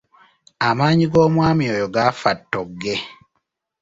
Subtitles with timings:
[0.67, 2.95] Amaanyi g’omwami oyo gaafa ttogge.